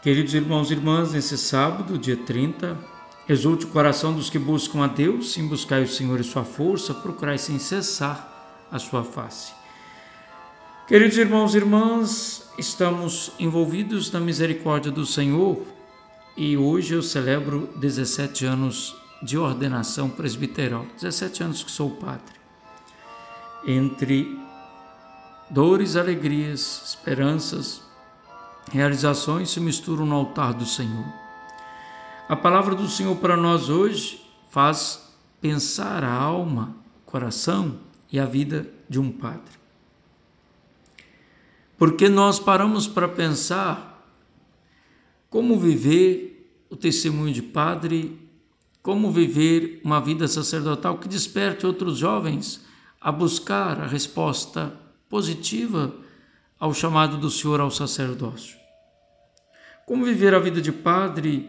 Queridos 0.00 0.32
irmãos 0.32 0.70
e 0.70 0.74
irmãs, 0.74 1.12
nesse 1.12 1.36
sábado, 1.36 1.98
dia 1.98 2.16
30, 2.16 2.78
exulte 3.28 3.64
o 3.64 3.68
coração 3.68 4.14
dos 4.14 4.30
que 4.30 4.38
buscam 4.38 4.84
a 4.84 4.86
Deus, 4.86 5.32
sim 5.32 5.48
buscai 5.48 5.82
o 5.82 5.88
Senhor 5.88 6.20
e 6.20 6.22
sua 6.22 6.44
força, 6.44 6.94
procurai 6.94 7.36
sem 7.36 7.58
cessar 7.58 8.68
a 8.70 8.78
sua 8.78 9.02
face. 9.02 9.52
Queridos 10.86 11.18
irmãos 11.18 11.52
e 11.52 11.58
irmãs, 11.58 12.48
estamos 12.56 13.32
envolvidos 13.40 14.12
na 14.12 14.20
misericórdia 14.20 14.92
do 14.92 15.04
Senhor 15.04 15.60
e 16.36 16.56
hoje 16.56 16.94
eu 16.94 17.02
celebro 17.02 17.68
17 17.74 18.46
anos 18.46 18.96
de 19.20 19.36
ordenação 19.36 20.08
presbiteral, 20.08 20.86
17 20.94 21.42
anos 21.42 21.64
que 21.64 21.72
sou 21.72 21.90
padre. 21.90 22.38
Entre 23.66 24.38
dores, 25.50 25.96
alegrias, 25.96 26.82
esperanças, 26.86 27.87
realizações 28.70 29.50
se 29.50 29.60
misturam 29.60 30.06
no 30.06 30.14
altar 30.14 30.54
do 30.54 30.66
Senhor. 30.66 31.06
A 32.28 32.36
palavra 32.36 32.74
do 32.74 32.88
Senhor 32.88 33.16
para 33.16 33.36
nós 33.36 33.68
hoje 33.68 34.22
faz 34.50 35.14
pensar 35.40 36.04
a 36.04 36.12
alma, 36.12 36.76
coração 37.06 37.78
e 38.12 38.18
a 38.18 38.26
vida 38.26 38.68
de 38.88 39.00
um 39.00 39.10
padre. 39.10 39.58
Porque 41.76 42.08
nós 42.08 42.38
paramos 42.38 42.86
para 42.86 43.08
pensar 43.08 43.88
como 45.30 45.58
viver 45.58 46.66
o 46.68 46.76
testemunho 46.76 47.32
de 47.32 47.42
padre, 47.42 48.18
como 48.82 49.10
viver 49.10 49.80
uma 49.84 50.00
vida 50.00 50.26
sacerdotal 50.26 50.98
que 50.98 51.08
desperte 51.08 51.66
outros 51.66 51.98
jovens 51.98 52.66
a 53.00 53.12
buscar 53.12 53.80
a 53.80 53.86
resposta 53.86 54.74
positiva 55.08 55.94
ao 56.58 56.74
chamado 56.74 57.16
do 57.16 57.30
Senhor 57.30 57.60
ao 57.60 57.70
sacerdócio. 57.70 58.57
Como 59.88 60.04
viver 60.04 60.34
a 60.34 60.38
vida 60.38 60.60
de 60.60 60.70
padre 60.70 61.48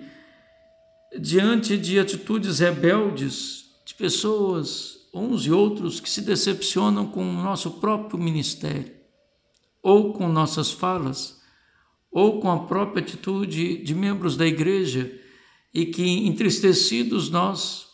diante 1.20 1.77
de 1.77 2.00
atitudes 2.00 2.59
rebeldes 2.59 3.66
de 3.86 3.94
pessoas, 3.94 5.09
uns 5.13 5.45
e 5.45 5.52
outros, 5.52 6.00
que 6.00 6.09
se 6.09 6.22
decepcionam 6.22 7.05
com 7.05 7.22
o 7.22 7.33
nosso 7.33 7.69
próprio 7.81 8.17
ministério, 8.17 8.94
ou 9.83 10.13
com 10.13 10.30
nossas 10.30 10.72
falas, 10.72 11.41
ou 12.09 12.39
com 12.39 12.50
a 12.50 12.59
própria 12.59 13.03
atitude 13.03 13.83
de 13.83 13.94
membros 13.94 14.38
da 14.38 14.47
igreja, 14.47 15.11
e 15.73 15.88
que, 15.88 16.25
entristecidos, 16.25 17.30
nós 17.30 17.88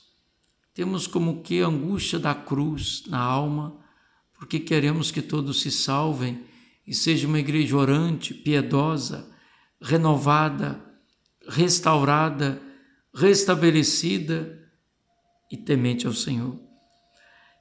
temos 0.75 1.08
como 1.08 1.41
que 1.41 1.64
a 1.64 1.67
angústia 1.67 2.19
da 2.19 2.36
cruz 2.36 3.02
na 3.08 3.19
alma, 3.19 3.80
porque 4.36 4.59
queremos 4.59 5.09
que 5.09 5.23
todos 5.23 5.62
se 5.62 5.72
salvem 5.72 6.44
e 6.86 6.94
seja 6.94 7.28
uma 7.28 7.39
igreja 7.39 7.75
orante, 7.75 8.31
piedosa, 8.31 9.34
renovada, 9.86 10.83
restaurada, 11.47 12.59
restabelecida 13.14 14.59
e 15.52 15.55
temente 15.55 16.08
ao 16.08 16.14
Senhor. 16.14 16.59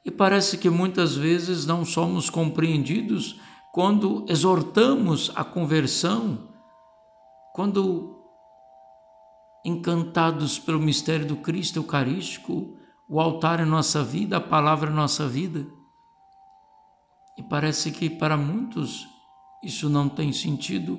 E 0.07 0.11
parece 0.11 0.57
que 0.57 0.71
muitas 0.71 1.15
vezes 1.15 1.67
não 1.67 1.85
somos 1.85 2.31
compreendidos 2.31 3.39
quando 3.75 4.25
exortamos 4.27 5.31
a 5.35 5.45
conversão, 5.45 6.49
quando 7.55 8.17
encantados 9.65 10.59
pelo 10.59 10.81
mistério 10.81 11.27
do 11.27 11.37
Cristo 11.37 11.79
Eucarístico, 11.79 12.79
o 13.07 13.21
altar 13.21 13.61
é 13.61 13.65
nossa 13.67 14.03
vida, 14.03 14.39
a 14.39 14.41
palavra 14.41 14.91
é 14.91 14.93
nossa 14.93 15.29
vida. 15.29 15.67
E 17.37 17.43
parece 17.43 17.91
que 17.91 18.09
para 18.09 18.37
muitos 18.37 19.07
isso 19.63 19.91
não 19.91 20.09
tem 20.09 20.33
sentido 20.33 20.99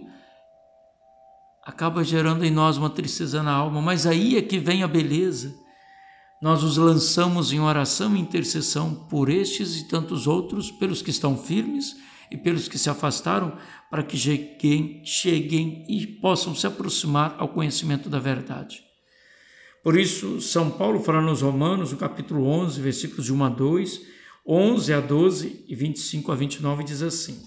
acaba 1.65 2.03
gerando 2.03 2.45
em 2.45 2.51
nós 2.51 2.77
uma 2.77 2.91
tristeza 2.91 3.41
na 3.41 3.51
alma, 3.51 3.81
mas 3.81 4.05
aí 4.05 4.37
é 4.37 4.41
que 4.41 4.59
vem 4.59 4.83
a 4.83 4.87
beleza. 4.87 5.55
Nós 6.39 6.61
os 6.61 6.77
lançamos 6.77 7.51
em 7.51 7.59
oração 7.59 8.15
e 8.15 8.19
intercessão 8.19 8.93
por 8.93 9.29
estes 9.29 9.77
e 9.77 9.87
tantos 9.87 10.27
outros, 10.27 10.69
pelos 10.69 11.01
que 11.01 11.09
estão 11.09 11.35
firmes 11.35 11.95
e 12.29 12.37
pelos 12.37 12.67
que 12.67 12.77
se 12.77 12.89
afastaram, 12.89 13.57
para 13.89 14.03
que 14.03 14.15
cheguem, 14.15 15.01
cheguem 15.03 15.83
e 15.89 16.05
possam 16.05 16.53
se 16.53 16.67
aproximar 16.67 17.35
ao 17.39 17.49
conhecimento 17.49 18.09
da 18.09 18.19
verdade. 18.19 18.83
Por 19.83 19.97
isso, 19.97 20.41
São 20.41 20.69
Paulo 20.69 20.99
fala 20.99 21.21
nos 21.21 21.41
Romanos, 21.41 21.91
no 21.91 21.97
capítulo 21.97 22.45
11, 22.45 22.79
versículos 22.79 23.25
de 23.25 23.33
1 23.33 23.43
a 23.43 23.49
2, 23.49 24.01
11 24.47 24.93
a 24.93 24.99
12 24.99 25.65
e 25.67 25.75
25 25.75 26.31
a 26.31 26.35
29, 26.35 26.83
diz 26.83 27.01
assim: 27.01 27.43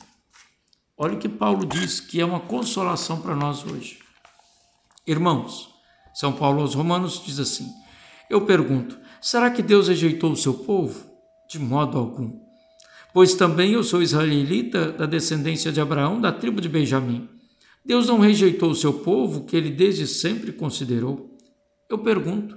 Olha 0.96 1.14
o 1.14 1.18
que 1.18 1.28
Paulo 1.28 1.64
diz 1.64 2.00
que 2.00 2.20
é 2.20 2.24
uma 2.24 2.40
consolação 2.40 3.20
para 3.20 3.36
nós 3.36 3.64
hoje. 3.64 4.07
Irmãos, 5.08 5.70
São 6.12 6.34
Paulo 6.34 6.60
aos 6.60 6.74
Romanos 6.74 7.22
diz 7.24 7.38
assim: 7.38 7.72
Eu 8.28 8.42
pergunto, 8.42 8.98
será 9.22 9.50
que 9.50 9.62
Deus 9.62 9.88
rejeitou 9.88 10.32
o 10.32 10.36
seu 10.36 10.52
povo? 10.52 11.10
De 11.48 11.58
modo 11.58 11.96
algum. 11.96 12.38
Pois 13.14 13.32
também 13.32 13.72
eu 13.72 13.82
sou 13.82 14.02
israelita 14.02 14.92
da 14.92 15.06
descendência 15.06 15.72
de 15.72 15.80
Abraão, 15.80 16.20
da 16.20 16.30
tribo 16.30 16.60
de 16.60 16.68
Benjamim. 16.68 17.26
Deus 17.82 18.06
não 18.06 18.18
rejeitou 18.18 18.70
o 18.70 18.74
seu 18.74 18.92
povo, 18.92 19.44
que 19.46 19.56
ele 19.56 19.70
desde 19.70 20.06
sempre 20.06 20.52
considerou. 20.52 21.34
Eu 21.88 21.96
pergunto, 21.96 22.54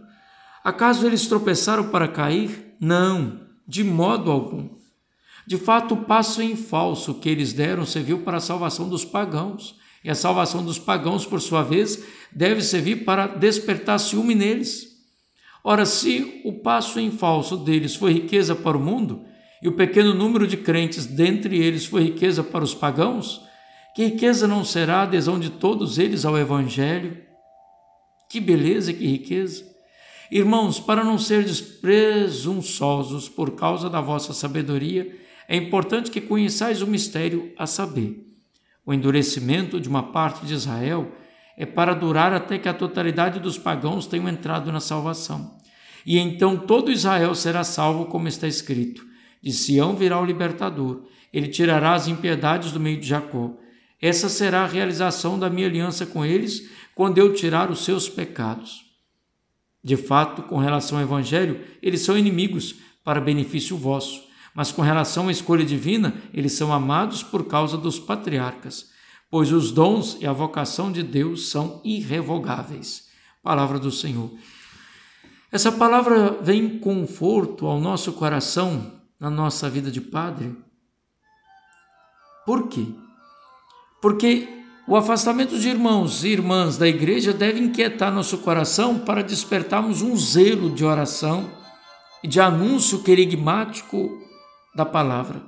acaso 0.61 1.07
eles 1.07 1.27
tropeçaram 1.27 1.87
para 1.87 2.09
cair? 2.09 2.75
Não, 2.81 3.39
de 3.65 3.81
modo 3.81 4.29
algum. 4.29 4.71
De 5.47 5.55
fato, 5.55 5.93
o 5.93 6.03
passo 6.03 6.41
em 6.41 6.57
falso 6.57 7.13
que 7.13 7.29
eles 7.29 7.53
deram 7.53 7.85
serviu 7.85 8.23
para 8.23 8.37
a 8.37 8.41
salvação 8.41 8.89
dos 8.89 9.05
pagãos 9.05 9.79
e 10.03 10.09
a 10.09 10.15
salvação 10.15 10.63
dos 10.65 10.79
pagãos, 10.79 11.25
por 11.25 11.39
sua 11.39 11.61
vez, 11.61 12.03
deve 12.33 12.61
servir 12.61 13.03
para 13.03 13.27
despertar 13.27 13.99
ciúme 13.99 14.35
neles. 14.35 14.87
Ora, 15.63 15.85
se 15.85 16.41
o 16.43 16.53
passo 16.53 16.99
em 16.99 17.11
falso 17.11 17.57
deles 17.57 17.95
foi 17.95 18.13
riqueza 18.13 18.55
para 18.55 18.77
o 18.77 18.81
mundo, 18.81 19.25
e 19.61 19.67
o 19.67 19.73
pequeno 19.73 20.13
número 20.13 20.47
de 20.47 20.57
crentes 20.57 21.05
dentre 21.05 21.57
eles 21.61 21.85
foi 21.85 22.03
riqueza 22.03 22.43
para 22.43 22.63
os 22.63 22.73
pagãos, 22.73 23.41
que 23.95 24.05
riqueza 24.05 24.47
não 24.47 24.63
será 24.63 24.97
a 24.97 25.03
adesão 25.03 25.39
de 25.39 25.49
todos 25.49 25.99
eles 25.99 26.25
ao 26.25 26.37
Evangelho? 26.37 27.17
Que 28.29 28.39
beleza 28.39 28.93
que 28.93 29.05
riqueza! 29.05 29.69
Irmãos, 30.31 30.79
para 30.79 31.03
não 31.03 31.17
serdes 31.17 31.59
presunçosos 31.59 33.27
por 33.27 33.51
causa 33.51 33.89
da 33.89 33.99
vossa 33.99 34.33
sabedoria, 34.33 35.13
é 35.47 35.57
importante 35.57 36.09
que 36.09 36.21
conheçais 36.21 36.81
o 36.81 36.87
mistério 36.87 37.51
a 37.57 37.67
saber 37.67 38.31
o 38.85 38.93
endurecimento 38.93 39.79
de 39.79 39.89
uma 39.89 40.11
parte 40.11 40.45
de 40.45 40.53
Israel 40.53 41.11
é 41.57 41.65
para 41.65 41.93
durar 41.93 42.33
até 42.33 42.57
que 42.57 42.69
a 42.69 42.73
totalidade 42.73 43.39
dos 43.39 43.57
pagãos 43.57 44.07
tenham 44.07 44.27
entrado 44.27 44.71
na 44.71 44.79
salvação. 44.79 45.57
E 46.05 46.17
então 46.17 46.57
todo 46.57 46.91
Israel 46.91 47.35
será 47.35 47.63
salvo, 47.63 48.05
como 48.05 48.27
está 48.27 48.47
escrito: 48.47 49.05
De 49.41 49.51
Sião 49.51 49.95
virá 49.95 50.19
o 50.19 50.25
libertador, 50.25 51.03
ele 51.31 51.47
tirará 51.47 51.93
as 51.93 52.07
impiedades 52.07 52.71
do 52.71 52.79
meio 52.79 52.99
de 52.99 53.07
Jacó. 53.07 53.53
Essa 54.01 54.29
será 54.29 54.63
a 54.63 54.67
realização 54.67 55.37
da 55.37 55.49
minha 55.49 55.67
aliança 55.67 56.05
com 56.05 56.25
eles, 56.25 56.69
quando 56.95 57.19
eu 57.19 57.33
tirar 57.33 57.69
os 57.69 57.85
seus 57.85 58.09
pecados. 58.09 58.81
De 59.83 59.95
fato, 59.95 60.43
com 60.43 60.57
relação 60.57 60.97
ao 60.97 61.03
Evangelho, 61.03 61.61
eles 61.81 62.01
são 62.01 62.17
inimigos 62.17 62.75
para 63.03 63.21
benefício 63.21 63.77
vosso 63.77 64.31
mas 64.53 64.71
com 64.71 64.81
relação 64.81 65.27
à 65.27 65.31
escolha 65.31 65.65
divina, 65.65 66.13
eles 66.33 66.53
são 66.53 66.73
amados 66.73 67.23
por 67.23 67.47
causa 67.47 67.77
dos 67.77 67.99
patriarcas, 67.99 68.89
pois 69.31 69.53
os 69.53 69.71
dons 69.71 70.17
e 70.19 70.27
a 70.27 70.33
vocação 70.33 70.91
de 70.91 71.01
Deus 71.01 71.49
são 71.49 71.79
irrevogáveis. 71.85 73.07
Palavra 73.41 73.79
do 73.79 73.89
Senhor. 73.89 74.29
Essa 75.49 75.71
palavra 75.71 76.37
vem 76.41 76.77
conforto 76.79 77.65
ao 77.65 77.79
nosso 77.79 78.11
coração 78.13 78.99
na 79.17 79.29
nossa 79.29 79.69
vida 79.69 79.89
de 79.89 80.01
padre. 80.01 80.55
Por 82.45 82.67
quê? 82.67 82.85
Porque 84.01 84.47
o 84.87 84.95
afastamento 84.97 85.57
de 85.57 85.69
irmãos 85.69 86.23
e 86.23 86.29
irmãs 86.29 86.77
da 86.77 86.87
igreja 86.87 87.31
deve 87.31 87.61
inquietar 87.61 88.11
nosso 88.11 88.39
coração 88.39 88.99
para 88.99 89.23
despertarmos 89.23 90.01
um 90.01 90.15
zelo 90.17 90.69
de 90.69 90.83
oração 90.83 91.49
e 92.21 92.27
de 92.27 92.41
anúncio 92.41 93.01
querigmático 93.01 94.09
da 94.75 94.85
palavra. 94.85 95.41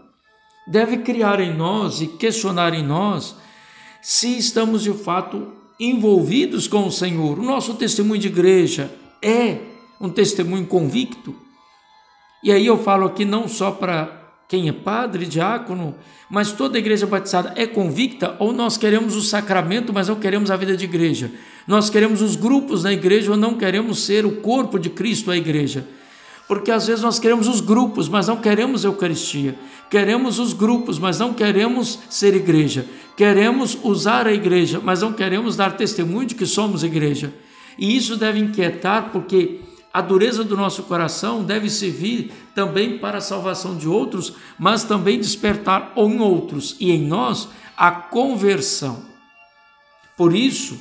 Deve 0.67 0.99
criar 0.99 1.41
em 1.41 1.53
nós 1.53 1.99
e 1.99 2.07
questionar 2.07 2.73
em 2.73 2.83
nós 2.83 3.35
se 4.03 4.37
estamos 4.37 4.83
de 4.83 4.91
fato 4.91 5.47
envolvidos 5.79 6.67
com 6.67 6.85
o 6.85 6.91
Senhor. 6.91 7.39
O 7.39 7.43
nosso 7.43 7.75
testemunho 7.75 8.19
de 8.19 8.27
igreja 8.27 8.91
é 9.21 9.59
um 9.99 10.09
testemunho 10.09 10.65
convicto. 10.65 11.33
E 12.43 12.51
aí 12.51 12.65
eu 12.65 12.77
falo 12.77 13.05
aqui 13.05 13.23
não 13.23 13.47
só 13.47 13.71
para 13.71 14.21
quem 14.49 14.67
é 14.67 14.73
padre, 14.73 15.25
diácono, 15.25 15.95
mas 16.29 16.51
toda 16.51 16.77
a 16.77 16.79
igreja 16.79 17.07
batizada 17.07 17.53
é 17.55 17.65
convicta 17.65 18.35
ou 18.39 18.51
nós 18.51 18.75
queremos 18.75 19.15
o 19.15 19.21
sacramento, 19.21 19.93
mas 19.93 20.09
não 20.09 20.19
queremos 20.19 20.51
a 20.51 20.57
vida 20.57 20.75
de 20.75 20.83
igreja. 20.83 21.31
Nós 21.65 21.89
queremos 21.89 22.21
os 22.21 22.35
grupos 22.35 22.83
na 22.83 22.91
igreja 22.91 23.31
ou 23.31 23.37
não 23.37 23.55
queremos 23.55 24.03
ser 24.03 24.25
o 24.25 24.41
corpo 24.41 24.77
de 24.77 24.89
Cristo, 24.89 25.31
a 25.31 25.37
igreja. 25.37 25.87
Porque 26.47 26.71
às 26.71 26.87
vezes 26.87 27.01
nós 27.01 27.19
queremos 27.19 27.47
os 27.47 27.61
grupos, 27.61 28.09
mas 28.09 28.27
não 28.27 28.37
queremos 28.37 28.83
Eucaristia. 28.83 29.57
Queremos 29.89 30.39
os 30.39 30.53
grupos, 30.53 30.99
mas 30.99 31.19
não 31.19 31.33
queremos 31.33 31.99
ser 32.09 32.35
igreja. 32.35 32.85
Queremos 33.15 33.77
usar 33.83 34.27
a 34.27 34.33
igreja, 34.33 34.81
mas 34.83 35.01
não 35.01 35.13
queremos 35.13 35.55
dar 35.55 35.77
testemunho 35.77 36.27
de 36.27 36.35
que 36.35 36.45
somos 36.45 36.83
igreja. 36.83 37.33
E 37.77 37.95
isso 37.95 38.17
deve 38.17 38.39
inquietar, 38.39 39.09
porque 39.11 39.61
a 39.93 40.01
dureza 40.01 40.43
do 40.43 40.57
nosso 40.57 40.83
coração 40.83 41.43
deve 41.43 41.69
servir 41.69 42.31
também 42.55 42.97
para 42.97 43.19
a 43.19 43.21
salvação 43.21 43.77
de 43.77 43.87
outros, 43.87 44.33
mas 44.57 44.83
também 44.83 45.19
despertar 45.19 45.93
em 45.95 46.19
outros 46.19 46.75
e 46.79 46.91
em 46.91 47.05
nós 47.05 47.47
a 47.77 47.91
conversão. 47.91 49.05
Por 50.17 50.35
isso, 50.35 50.79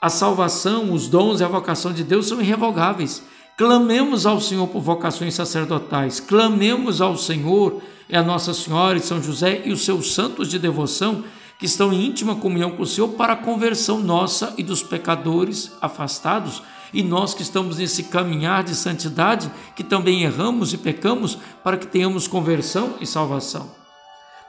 a 0.00 0.08
salvação, 0.08 0.92
os 0.92 1.08
dons 1.08 1.40
e 1.40 1.44
a 1.44 1.48
vocação 1.48 1.92
de 1.92 2.02
Deus 2.02 2.28
são 2.28 2.40
irrevogáveis. 2.40 3.22
Clamemos 3.60 4.24
ao 4.24 4.40
Senhor 4.40 4.66
por 4.68 4.80
vocações 4.80 5.34
sacerdotais, 5.34 6.18
clamemos 6.18 7.02
ao 7.02 7.14
Senhor 7.18 7.82
e 8.08 8.16
a 8.16 8.22
Nossa 8.22 8.54
Senhora 8.54 8.96
e 8.96 9.02
São 9.02 9.22
José 9.22 9.60
e 9.66 9.70
os 9.70 9.84
seus 9.84 10.14
santos 10.14 10.48
de 10.48 10.58
devoção 10.58 11.22
que 11.58 11.66
estão 11.66 11.92
em 11.92 12.06
íntima 12.06 12.34
comunhão 12.34 12.70
com 12.70 12.84
o 12.84 12.86
Senhor 12.86 13.08
para 13.08 13.34
a 13.34 13.36
conversão 13.36 14.00
nossa 14.00 14.54
e 14.56 14.62
dos 14.62 14.82
pecadores 14.82 15.76
afastados 15.78 16.62
e 16.90 17.02
nós 17.02 17.34
que 17.34 17.42
estamos 17.42 17.76
nesse 17.76 18.04
caminhar 18.04 18.64
de 18.64 18.74
santidade, 18.74 19.52
que 19.76 19.84
também 19.84 20.22
erramos 20.22 20.72
e 20.72 20.78
pecamos, 20.78 21.36
para 21.62 21.76
que 21.76 21.86
tenhamos 21.86 22.26
conversão 22.26 22.94
e 22.98 23.06
salvação. 23.06 23.70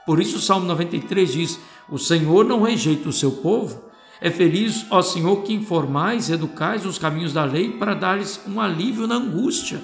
Por 0.06 0.22
isso 0.22 0.38
o 0.38 0.40
Salmo 0.40 0.64
93 0.64 1.30
diz: 1.30 1.60
O 1.86 1.98
Senhor 1.98 2.46
não 2.46 2.62
rejeita 2.62 3.10
o 3.10 3.12
seu 3.12 3.30
povo. 3.30 3.91
É 4.24 4.30
feliz, 4.30 4.86
ó 4.88 5.02
Senhor, 5.02 5.42
que 5.42 5.52
informais 5.52 6.28
e 6.28 6.32
educais 6.32 6.86
os 6.86 6.96
caminhos 6.96 7.32
da 7.32 7.44
lei 7.44 7.72
para 7.72 7.92
dar-lhes 7.92 8.40
um 8.46 8.60
alívio 8.60 9.08
na 9.08 9.16
angústia. 9.16 9.82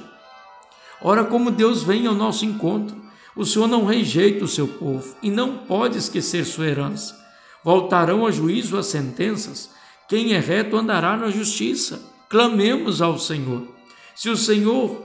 Ora, 1.02 1.24
como 1.24 1.50
Deus 1.50 1.82
vem 1.82 2.06
ao 2.06 2.14
nosso 2.14 2.44
encontro, 2.44 2.96
o 3.34 3.44
Senhor 3.44 3.66
não 3.66 3.84
rejeita 3.84 4.44
o 4.44 4.48
seu 4.48 4.68
povo 4.68 5.16
e 5.20 5.28
não 5.28 5.58
pode 5.58 5.98
esquecer 5.98 6.44
sua 6.44 6.68
herança. 6.68 7.18
Voltarão 7.64 8.24
a 8.24 8.30
juízo 8.30 8.78
as 8.78 8.86
sentenças. 8.86 9.70
Quem 10.08 10.34
é 10.34 10.38
reto 10.38 10.76
andará 10.76 11.16
na 11.16 11.30
justiça 11.30 12.00
clamemos 12.28 13.02
ao 13.02 13.18
Senhor. 13.18 13.66
Se 14.14 14.28
o 14.28 14.36
Senhor 14.36 15.04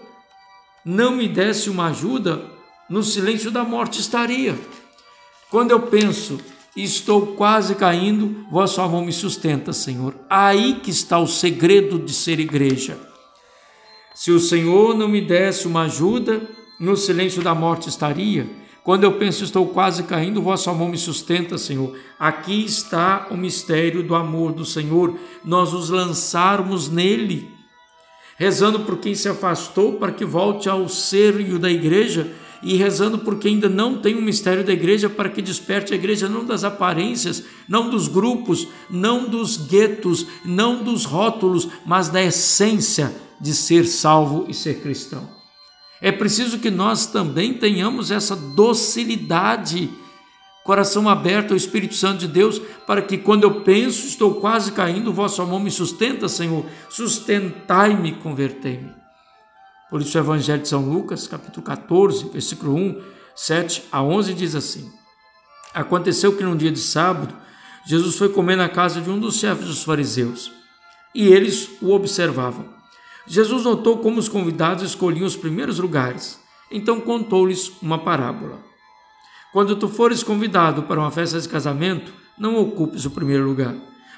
não 0.85 1.15
me 1.15 1.27
desse 1.27 1.71
uma 1.71 1.87
ajuda, 1.87 2.45
no 2.87 3.01
silêncio 3.01 3.49
da 3.49 3.63
morte 3.63 3.99
estaria. 3.99 4.55
Quando 5.49 5.71
eu 5.71 5.81
penso, 5.83 6.39
estou 6.75 7.27
quase 7.35 7.75
caindo, 7.75 8.45
vossa 8.49 8.87
mão 8.87 9.05
me 9.05 9.11
sustenta, 9.11 9.71
Senhor. 9.73 10.15
Aí 10.29 10.75
que 10.75 10.89
está 10.89 11.19
o 11.19 11.27
segredo 11.27 11.99
de 11.99 12.13
ser 12.13 12.39
igreja. 12.39 12.97
Se 14.15 14.31
o 14.31 14.39
Senhor 14.39 14.95
não 14.95 15.07
me 15.07 15.21
desse 15.21 15.67
uma 15.67 15.83
ajuda, 15.83 16.41
no 16.79 16.97
silêncio 16.97 17.41
da 17.41 17.53
morte 17.53 17.89
estaria. 17.89 18.47
Quando 18.83 19.05
eu 19.05 19.13
penso, 19.13 19.43
estou 19.43 19.67
quase 19.67 20.03
caindo, 20.03 20.41
vossa 20.41 20.73
mão 20.73 20.89
me 20.89 20.97
sustenta, 20.97 21.57
Senhor. 21.57 21.97
Aqui 22.19 22.65
está 22.65 23.27
o 23.31 23.37
mistério 23.37 24.03
do 24.03 24.13
amor 24.13 24.51
do 24.51 24.65
Senhor, 24.65 25.17
nós 25.45 25.73
os 25.73 25.89
lançarmos 25.89 26.89
nele, 26.89 27.49
rezando 28.37 28.81
por 28.81 28.97
quem 28.97 29.15
se 29.15 29.29
afastou 29.29 29.93
para 29.93 30.11
que 30.11 30.25
volte 30.25 30.67
ao 30.67 30.89
seio 30.89 31.57
da 31.57 31.71
igreja 31.71 32.33
e 32.63 32.75
rezando 32.75 33.19
por 33.19 33.37
quem 33.37 33.55
ainda 33.55 33.67
não 33.67 33.97
tem 33.97 34.15
o 34.15 34.21
mistério 34.21 34.63
da 34.63 34.71
igreja 34.71 35.09
para 35.09 35.29
que 35.29 35.41
desperte 35.41 35.93
a 35.93 35.95
igreja 35.95 36.29
não 36.29 36.45
das 36.45 36.63
aparências, 36.63 37.43
não 37.67 37.89
dos 37.89 38.07
grupos, 38.07 38.67
não 38.89 39.27
dos 39.27 39.57
guetos, 39.57 40.25
não 40.45 40.83
dos 40.83 41.05
rótulos, 41.05 41.67
mas 41.85 42.09
da 42.09 42.23
essência 42.23 43.13
de 43.39 43.53
ser 43.53 43.85
salvo 43.85 44.45
e 44.47 44.53
ser 44.53 44.81
cristão. 44.81 45.27
É 46.01 46.11
preciso 46.11 46.59
que 46.59 46.69
nós 46.69 47.05
também 47.05 47.53
tenhamos 47.53 48.11
essa 48.11 48.35
docilidade, 48.35 49.89
coração 50.63 51.09
aberto 51.09 51.51
ao 51.51 51.57
Espírito 51.57 51.95
Santo 51.95 52.19
de 52.19 52.27
Deus, 52.27 52.61
para 52.87 53.01
que 53.01 53.17
quando 53.17 53.43
eu 53.43 53.61
penso, 53.61 54.07
estou 54.07 54.35
quase 54.35 54.71
caindo, 54.71 55.09
o 55.09 55.13
vosso 55.13 55.41
amor 55.41 55.61
me 55.61 55.71
sustenta, 55.71 56.27
Senhor. 56.27 56.65
Sustentai-me, 56.89 58.13
convertei-me. 58.13 59.02
Por 59.93 60.01
isso 60.01 60.17
o 60.17 60.21
Evangelho 60.21 60.63
de 60.63 60.67
São 60.67 60.89
Lucas, 60.89 61.27
capítulo 61.27 61.63
14, 61.63 62.27
versículo 62.29 62.73
1, 62.73 62.99
7 63.35 63.83
a 63.91 64.01
11 64.01 64.33
diz 64.33 64.55
assim: 64.55 64.91
Aconteceu 65.71 66.35
que 66.35 66.43
num 66.43 66.57
dia 66.57 66.71
de 66.71 66.79
sábado, 66.79 67.31
Jesus 67.85 68.15
foi 68.15 68.29
comer 68.29 68.55
na 68.55 68.67
casa 68.67 68.99
de 68.99 69.11
um 69.11 69.19
dos 69.19 69.35
chefes 69.35 69.67
dos 69.67 69.83
fariseus, 69.83 70.51
e 71.13 71.27
eles 71.27 71.69
o 71.79 71.91
observavam. 71.91 72.65
Jesus 73.27 73.65
notou 73.65 73.99
como 73.99 74.17
os 74.17 74.27
convidados 74.27 74.83
escolhiam 74.83 75.27
os 75.27 75.35
primeiros 75.35 75.77
lugares, 75.77 76.39
então 76.71 76.99
contou-lhes 76.99 77.71
uma 77.79 77.99
parábola. 77.99 78.57
Quando 79.51 79.75
tu 79.75 79.87
fores 79.87 80.23
convidado 80.23 80.81
para 80.81 80.99
uma 80.99 81.11
festa 81.11 81.39
de 81.39 81.47
casamento, 81.47 82.11
não 82.35 82.59
ocupes 82.59 83.05
o 83.05 83.11
primeiro 83.11 83.45
lugar. 83.45 83.75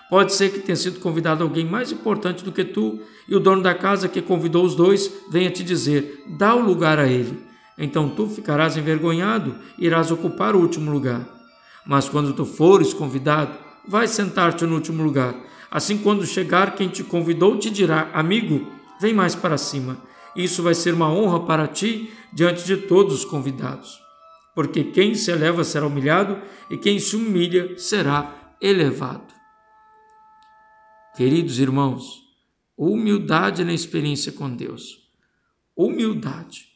Pode 0.10 0.34
ser 0.34 0.52
que 0.52 0.60
tenha 0.60 0.76
sido 0.76 1.00
convidado 1.00 1.44
alguém 1.44 1.66
mais 1.66 1.92
importante 1.92 2.44
do 2.44 2.52
que 2.52 2.64
tu, 2.64 3.00
e 3.28 3.36
o 3.36 3.40
dono 3.40 3.64
da 3.64 3.74
casa 3.74 4.08
que 4.08 4.22
convidou 4.22 4.64
os 4.64 4.76
dois 4.76 5.12
venha 5.32 5.50
te 5.50 5.64
dizer: 5.64 6.24
dá 6.38 6.56
o 6.56 6.62
lugar 6.62 7.00
a 7.00 7.08
ele. 7.08 7.44
Então 7.78 8.10
tu 8.10 8.28
ficarás 8.28 8.78
envergonhado 8.78 9.56
e 9.78 9.86
irás 9.86 10.12
ocupar 10.12 10.56
o 10.56 10.60
último 10.60 10.92
lugar. 10.92 11.28
Mas 11.86 12.08
quando 12.08 12.34
tu 12.34 12.46
fores 12.46 12.94
convidado, 12.94 13.58
vai 13.88 14.08
sentar-te 14.08 14.66
no 14.66 14.76
último 14.76 15.04
lugar. 15.04 15.36
Assim, 15.70 15.98
quando 15.98 16.26
chegar 16.26 16.76
quem 16.76 16.88
te 16.88 17.04
convidou, 17.04 17.58
te 17.58 17.70
dirá: 17.70 18.10
Amigo, 18.14 18.66
vem 19.02 19.14
mais 19.14 19.36
para 19.36 19.58
cima. 19.58 19.98
Isso 20.36 20.62
vai 20.62 20.74
ser 20.74 20.94
uma 20.94 21.12
honra 21.12 21.42
para 21.42 21.68
ti 21.68 22.14
diante 22.32 22.66
de 22.66 22.78
todos 22.78 23.14
os 23.14 23.26
convidados. 23.26 24.00
Porque 24.54 24.84
quem 24.84 25.16
se 25.16 25.32
eleva 25.32 25.64
será 25.64 25.86
humilhado 25.86 26.38
e 26.70 26.78
quem 26.78 27.00
se 27.00 27.16
humilha 27.16 27.78
será 27.78 28.56
elevado. 28.62 29.35
Queridos 31.16 31.60
irmãos, 31.60 32.24
humildade 32.76 33.64
na 33.64 33.72
experiência 33.72 34.34
com 34.34 34.54
Deus. 34.54 35.10
Humildade. 35.74 36.68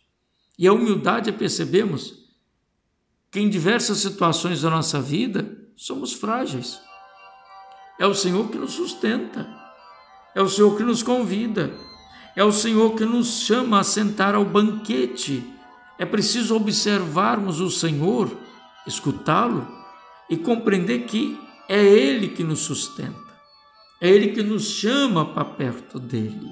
E 0.58 0.66
a 0.66 0.72
humildade 0.72 1.30
é 1.30 1.34
percebemos 1.34 2.26
que 3.30 3.42
em 3.42 3.50
diversas 3.50 3.98
situações 3.98 4.62
da 4.62 4.70
nossa 4.70 5.02
vida 5.02 5.58
somos 5.76 6.14
frágeis. 6.14 6.80
É 8.00 8.08
o 8.08 8.16
Senhor 8.16 8.50
que 8.50 8.58
nos 8.58 8.72
sustenta. 8.72 9.46
É 10.34 10.42
o 10.42 10.48
Senhor 10.48 10.78
que 10.78 10.84
nos 10.84 11.04
convida. 11.04 11.74
É 12.34 12.44
o 12.44 12.52
Senhor 12.54 12.96
que 12.96 13.04
nos 13.04 13.42
chama 13.42 13.82
a 13.82 13.84
sentar 13.84 14.36
ao 14.36 14.46
banquete. 14.46 15.44
É 15.98 16.06
preciso 16.06 16.56
observarmos 16.56 17.60
o 17.60 17.70
Senhor, 17.70 18.32
escutá-lo 18.88 19.68
e 20.30 20.38
compreender 20.38 21.00
que 21.00 21.38
é 21.68 21.84
Ele 21.84 22.30
que 22.30 22.44
nos 22.44 22.60
sustenta. 22.60 23.29
É 24.02 24.10
Ele 24.10 24.30
que 24.30 24.42
nos 24.42 24.70
chama 24.70 25.26
para 25.26 25.46
perto 25.46 26.00
dele 26.00 26.52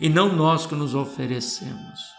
e 0.00 0.08
não 0.08 0.34
nós 0.34 0.66
que 0.66 0.74
nos 0.74 0.94
oferecemos. 0.94 2.16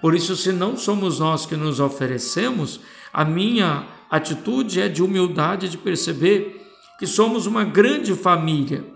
Por 0.00 0.14
isso, 0.14 0.34
se 0.36 0.52
não 0.52 0.76
somos 0.76 1.18
nós 1.18 1.46
que 1.46 1.56
nos 1.56 1.78
oferecemos, 1.78 2.80
a 3.12 3.24
minha 3.24 3.86
atitude 4.10 4.80
é 4.80 4.88
de 4.88 5.02
humildade, 5.02 5.68
de 5.68 5.78
perceber 5.78 6.60
que 6.98 7.06
somos 7.06 7.46
uma 7.46 7.64
grande 7.64 8.14
família 8.14 8.92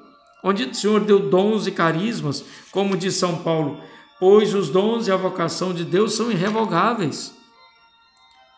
onde 0.47 0.63
o 0.63 0.75
Senhor 0.75 1.01
deu 1.01 1.19
dons 1.19 1.67
e 1.67 1.73
carismas, 1.73 2.45
como 2.71 2.97
diz 2.97 3.15
São 3.17 3.39
Paulo, 3.39 3.81
pois 4.21 4.55
os 4.55 4.69
dons 4.69 5.09
e 5.09 5.11
a 5.11 5.17
vocação 5.17 5.75
de 5.75 5.85
Deus 5.85 6.15
são 6.15 6.31
irrevogáveis. 6.31 7.36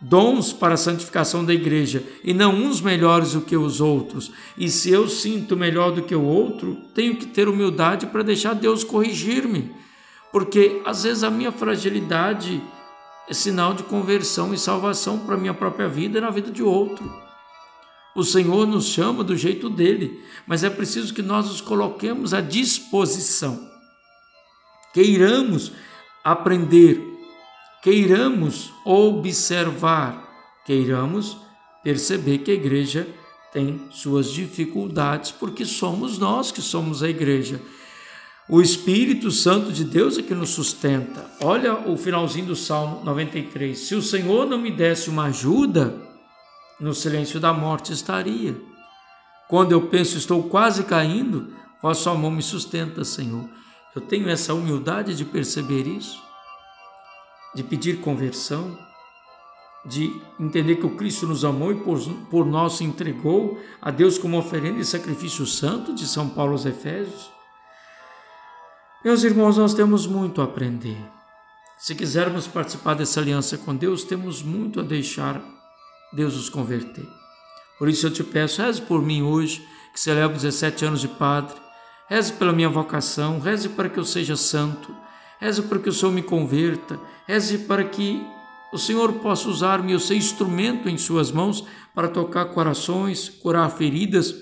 Dons 0.00 0.52
para 0.52 0.74
a 0.74 0.76
santificação 0.76 1.44
da 1.44 1.52
igreja, 1.52 2.04
e 2.22 2.32
não 2.32 2.54
uns 2.54 2.80
melhores 2.80 3.32
do 3.32 3.40
que 3.40 3.56
os 3.56 3.80
outros. 3.80 4.30
E 4.56 4.68
se 4.68 4.90
eu 4.90 5.08
sinto 5.08 5.56
melhor 5.56 5.90
do 5.90 6.02
que 6.02 6.14
o 6.14 6.22
outro, 6.22 6.76
tenho 6.94 7.16
que 7.16 7.26
ter 7.26 7.48
humildade 7.48 8.06
para 8.06 8.22
deixar 8.22 8.54
Deus 8.54 8.84
corrigir-me, 8.84 9.72
porque 10.30 10.80
às 10.84 11.02
vezes 11.02 11.24
a 11.24 11.30
minha 11.30 11.50
fragilidade 11.50 12.62
é 13.28 13.34
sinal 13.34 13.74
de 13.74 13.82
conversão 13.82 14.54
e 14.54 14.58
salvação 14.58 15.18
para 15.18 15.34
a 15.34 15.38
minha 15.38 15.52
própria 15.52 15.88
vida 15.88 16.18
e 16.18 16.20
na 16.20 16.30
vida 16.30 16.50
de 16.50 16.62
outro. 16.62 17.04
O 18.14 18.22
Senhor 18.22 18.66
nos 18.66 18.86
chama 18.86 19.22
do 19.22 19.36
jeito 19.36 19.68
dele, 19.68 20.22
mas 20.46 20.64
é 20.64 20.70
preciso 20.70 21.12
que 21.12 21.22
nós 21.22 21.46
nos 21.46 21.60
coloquemos 21.60 22.32
à 22.32 22.40
disposição, 22.40 23.68
queiramos 24.94 25.72
aprender, 26.24 27.17
queiramos 27.82 28.72
observar, 28.84 30.28
queiramos 30.64 31.36
perceber 31.82 32.38
que 32.38 32.50
a 32.50 32.54
igreja 32.54 33.06
tem 33.52 33.80
suas 33.90 34.30
dificuldades, 34.30 35.30
porque 35.30 35.64
somos 35.64 36.18
nós 36.18 36.52
que 36.52 36.60
somos 36.60 37.02
a 37.02 37.08
igreja. 37.08 37.60
O 38.48 38.60
Espírito 38.60 39.30
Santo 39.30 39.72
de 39.72 39.84
Deus 39.84 40.16
é 40.18 40.22
que 40.22 40.34
nos 40.34 40.50
sustenta. 40.50 41.30
Olha 41.42 41.88
o 41.88 41.96
finalzinho 41.96 42.46
do 42.46 42.56
Salmo 42.56 43.04
93. 43.04 43.78
Se 43.78 43.94
o 43.94 44.02
Senhor 44.02 44.46
não 44.46 44.58
me 44.58 44.70
desse 44.70 45.10
uma 45.10 45.24
ajuda, 45.24 45.94
no 46.80 46.94
silêncio 46.94 47.40
da 47.40 47.52
morte 47.52 47.92
estaria. 47.92 48.56
Quando 49.48 49.72
eu 49.72 49.88
penso 49.88 50.16
estou 50.16 50.44
quase 50.44 50.84
caindo, 50.84 51.52
vossa 51.82 52.12
mão 52.14 52.30
me 52.30 52.42
sustenta, 52.42 53.04
Senhor. 53.04 53.48
Eu 53.94 54.00
tenho 54.00 54.28
essa 54.28 54.54
humildade 54.54 55.14
de 55.16 55.24
perceber 55.24 55.86
isso. 55.86 56.22
De 57.58 57.64
pedir 57.64 58.00
conversão, 58.00 58.78
de 59.84 60.14
entender 60.38 60.76
que 60.76 60.86
o 60.86 60.94
Cristo 60.94 61.26
nos 61.26 61.44
amou 61.44 61.72
e 61.72 61.80
por, 61.80 61.98
por 62.30 62.46
nós 62.46 62.74
se 62.74 62.84
entregou 62.84 63.60
a 63.82 63.90
Deus 63.90 64.16
como 64.16 64.38
oferenda 64.38 64.78
e 64.78 64.84
sacrifício 64.84 65.44
santo, 65.44 65.92
de 65.92 66.06
São 66.06 66.28
Paulo 66.28 66.52
aos 66.52 66.64
Efésios. 66.64 67.32
Meus 69.04 69.24
irmãos, 69.24 69.58
nós 69.58 69.74
temos 69.74 70.06
muito 70.06 70.40
a 70.40 70.44
aprender. 70.44 70.96
Se 71.76 71.96
quisermos 71.96 72.46
participar 72.46 72.94
dessa 72.94 73.18
aliança 73.18 73.58
com 73.58 73.74
Deus, 73.74 74.04
temos 74.04 74.40
muito 74.40 74.78
a 74.78 74.84
deixar 74.84 75.42
Deus 76.12 76.36
nos 76.36 76.48
converter. 76.48 77.08
Por 77.76 77.88
isso 77.88 78.06
eu 78.06 78.12
te 78.12 78.22
peço, 78.22 78.62
reze 78.62 78.82
por 78.82 79.02
mim 79.02 79.22
hoje, 79.22 79.66
que 79.92 79.98
celebro 79.98 80.36
17 80.36 80.84
anos 80.84 81.00
de 81.00 81.08
padre, 81.08 81.56
reze 82.08 82.32
pela 82.34 82.52
minha 82.52 82.68
vocação, 82.68 83.40
reze 83.40 83.68
para 83.68 83.88
que 83.88 83.98
eu 83.98 84.04
seja 84.04 84.36
santo, 84.36 84.94
reze 85.40 85.62
para 85.62 85.78
que 85.78 85.88
o 85.88 85.92
Senhor 85.92 86.12
me 86.12 86.22
converta, 86.22 87.00
reze 87.26 87.58
para 87.58 87.84
que 87.84 88.22
o 88.72 88.78
Senhor 88.78 89.14
possa 89.14 89.48
usar-me, 89.48 89.92
eu 89.92 90.00
ser 90.00 90.16
instrumento 90.16 90.88
em 90.88 90.98
Suas 90.98 91.30
mãos 91.30 91.64
para 91.94 92.08
tocar 92.08 92.46
corações, 92.46 93.28
curar 93.28 93.70
feridas 93.70 94.34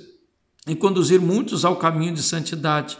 e 0.67 0.75
conduzir 0.75 1.21
muitos 1.21 1.65
ao 1.65 1.77
caminho 1.77 2.15
de 2.15 2.23
santidade, 2.23 2.99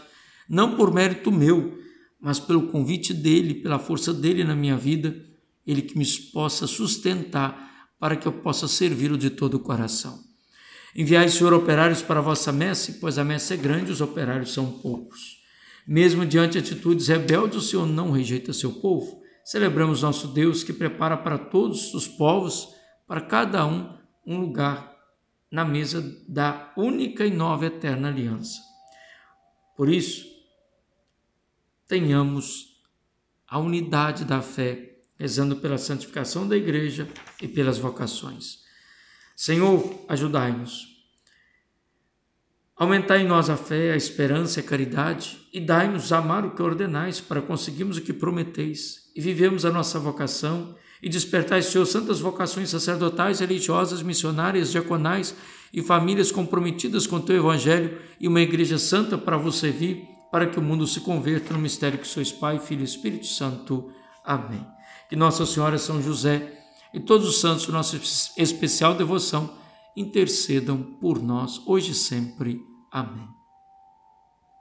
não 0.49 0.75
por 0.75 0.93
mérito 0.93 1.31
meu, 1.31 1.77
mas 2.19 2.39
pelo 2.39 2.67
convite 2.67 3.13
dele, 3.13 3.55
pela 3.55 3.77
força 3.77 4.13
dele 4.13 4.43
na 4.43 4.55
minha 4.55 4.77
vida, 4.77 5.15
ele 5.65 5.81
que 5.81 5.97
me 5.97 6.05
possa 6.33 6.65
sustentar 6.65 7.89
para 7.99 8.15
que 8.15 8.27
eu 8.27 8.31
possa 8.31 8.67
servi-lo 8.67 9.17
de 9.17 9.29
todo 9.29 9.55
o 9.55 9.59
coração. 9.59 10.17
Enviai, 10.95 11.29
Senhor, 11.29 11.53
operários 11.53 12.01
para 12.01 12.19
a 12.19 12.23
vossa 12.23 12.51
messe, 12.51 12.93
pois 12.93 13.17
a 13.17 13.23
messe 13.23 13.53
é 13.53 13.57
grande, 13.57 13.91
os 13.91 14.01
operários 14.01 14.53
são 14.53 14.71
poucos. 14.79 15.37
Mesmo 15.87 16.25
diante 16.25 16.53
de 16.53 16.59
atitudes 16.59 17.07
rebeldes, 17.07 17.57
o 17.57 17.61
Senhor 17.61 17.85
não 17.85 18.11
rejeita 18.11 18.51
seu 18.51 18.73
povo. 18.73 19.21
Celebramos 19.45 20.01
nosso 20.01 20.27
Deus 20.27 20.61
que 20.63 20.73
prepara 20.73 21.15
para 21.15 21.37
todos 21.37 21.93
os 21.93 22.05
povos, 22.07 22.75
para 23.07 23.21
cada 23.21 23.65
um, 23.65 23.97
um 24.25 24.37
lugar 24.41 24.93
na 25.49 25.63
mesa 25.63 26.01
da 26.27 26.73
única 26.75 27.25
e 27.25 27.31
nova 27.31 27.65
eterna 27.65 28.09
aliança. 28.09 28.59
Por 29.77 29.87
isso, 29.87 30.25
tenhamos 31.87 32.81
a 33.47 33.57
unidade 33.57 34.25
da 34.25 34.41
fé, 34.41 34.97
rezando 35.17 35.55
pela 35.55 35.77
santificação 35.77 36.45
da 36.45 36.57
igreja 36.57 37.07
e 37.41 37.47
pelas 37.47 37.77
vocações. 37.77 38.59
Senhor, 39.37 40.03
ajudai-nos. 40.09 40.96
Aumentai 42.79 43.21
em 43.21 43.27
nós 43.27 43.49
a 43.49 43.57
fé, 43.57 43.91
a 43.91 43.95
esperança 43.95 44.59
e 44.59 44.63
a 44.63 44.65
caridade 44.65 45.39
e 45.51 45.59
dai-nos 45.59 46.13
amar 46.13 46.45
o 46.45 46.51
que 46.51 46.61
ordenais 46.61 47.19
para 47.19 47.41
conseguirmos 47.41 47.97
o 47.97 48.01
que 48.01 48.13
prometeis 48.13 49.09
e 49.15 49.21
vivemos 49.21 49.65
a 49.65 49.71
nossa 49.71 49.97
vocação 49.97 50.75
e 51.01 51.09
despertai, 51.09 51.63
Senhor, 51.63 51.85
santas 51.87 52.19
vocações 52.19 52.69
sacerdotais, 52.69 53.39
religiosas, 53.39 54.03
missionárias, 54.03 54.71
diaconais 54.71 55.35
e 55.73 55.81
famílias 55.81 56.31
comprometidas 56.31 57.07
com 57.07 57.15
o 57.15 57.21
teu 57.21 57.37
evangelho 57.37 57.99
e 58.19 58.27
uma 58.27 58.41
igreja 58.41 58.77
santa 58.77 59.17
para 59.17 59.37
vos 59.37 59.57
servir, 59.57 60.03
para 60.31 60.45
que 60.45 60.59
o 60.59 60.61
mundo 60.61 60.85
se 60.85 60.99
converta 60.99 61.53
no 61.53 61.59
mistério 61.59 61.97
que 61.97 62.07
sois 62.07 62.31
Pai, 62.31 62.59
Filho 62.59 62.81
e 62.81 62.85
Espírito 62.85 63.25
Santo. 63.25 63.91
Amém. 64.23 64.63
Que 65.09 65.15
Nossa 65.15 65.47
Senhora 65.47 65.79
São 65.79 65.99
José 65.99 66.53
e 66.93 66.99
todos 66.99 67.27
os 67.27 67.41
santos, 67.41 67.67
nossa 67.69 67.99
especial 68.37 68.93
devoção, 68.93 69.51
intercedam 69.97 70.81
por 71.01 71.21
nós 71.21 71.61
hoje 71.65 71.91
e 71.91 71.95
sempre. 71.95 72.61
Amém. 72.91 73.36